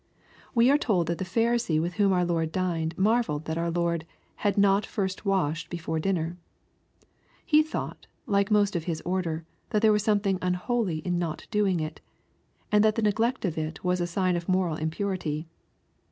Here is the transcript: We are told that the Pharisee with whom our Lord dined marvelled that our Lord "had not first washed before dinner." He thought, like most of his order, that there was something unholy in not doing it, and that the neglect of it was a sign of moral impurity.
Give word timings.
We 0.55 0.71
are 0.71 0.79
told 0.79 1.05
that 1.09 1.19
the 1.19 1.23
Pharisee 1.25 1.79
with 1.79 1.93
whom 2.01 2.11
our 2.11 2.25
Lord 2.25 2.51
dined 2.51 2.97
marvelled 2.97 3.45
that 3.45 3.59
our 3.59 3.69
Lord 3.69 4.07
"had 4.37 4.57
not 4.57 4.83
first 4.83 5.25
washed 5.27 5.69
before 5.69 5.99
dinner." 5.99 6.37
He 7.45 7.61
thought, 7.61 8.07
like 8.25 8.49
most 8.49 8.75
of 8.75 8.85
his 8.85 9.01
order, 9.01 9.45
that 9.69 9.83
there 9.83 9.91
was 9.93 10.01
something 10.01 10.39
unholy 10.41 11.03
in 11.05 11.19
not 11.19 11.45
doing 11.51 11.79
it, 11.79 12.01
and 12.71 12.83
that 12.83 12.95
the 12.95 13.03
neglect 13.03 13.45
of 13.45 13.59
it 13.59 13.83
was 13.83 14.01
a 14.01 14.07
sign 14.07 14.35
of 14.35 14.49
moral 14.49 14.75
impurity. 14.75 15.45